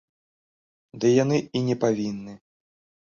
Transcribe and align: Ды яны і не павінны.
Ды 1.03 1.07
яны 1.23 1.37
і 1.59 1.63
не 1.67 1.75
павінны. 1.85 2.33